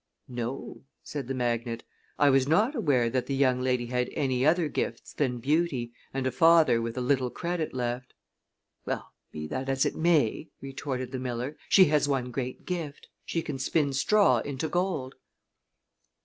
[0.27, 1.83] "No," said the magnate.
[2.17, 6.25] "I was not aware that the young lady had any other gifts than beauty and
[6.25, 8.15] a father with a little credit left."
[8.83, 13.09] "Well, be that as it may," retorted the miller, "she has one great gift.
[13.25, 15.13] She can spin straw into gold."